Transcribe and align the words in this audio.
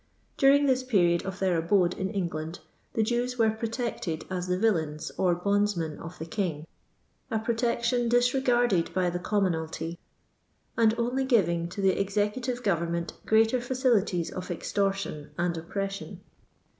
During 0.35 0.65
this 0.65 0.81
period 0.81 1.23
of 1.27 1.37
their 1.37 1.57
abode 1.59 1.93
in 1.93 2.09
EngUind, 2.11 2.57
the 2.93 3.03
Jews 3.03 3.37
were 3.37 3.51
protected 3.51 4.25
as 4.31 4.47
the 4.47 4.57
villeini 4.57 5.11
or 5.15 5.35
bondsmen 5.35 5.99
of 5.99 6.17
the 6.17 6.25
king, 6.25 6.65
a 7.29 7.37
protection 7.37 8.09
disre 8.09 8.43
garded 8.43 8.95
by 8.95 9.11
the 9.11 9.19
commonalty, 9.19 9.99
and 10.75 10.95
only 10.97 11.23
giving 11.23 11.69
to 11.69 11.81
the 11.81 12.01
executive 12.01 12.63
government 12.63 13.13
greater 13.27 13.59
fiidlities 13.59 14.31
of 14.31 14.49
extortion 14.49 15.29
and 15.37 15.55
oppression. 15.55 16.21